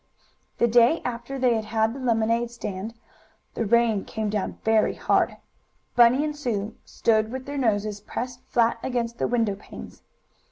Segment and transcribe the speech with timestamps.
[0.57, 2.95] The day after they had had the lemonade stand
[3.53, 5.37] the rain came down very hard.
[5.95, 10.01] Bunny and Sue stood with their noses pressed flat against the window panes.